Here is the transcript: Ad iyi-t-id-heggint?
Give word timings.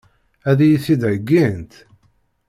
Ad 0.49 0.59
iyi-t-id-heggint? 0.65 1.73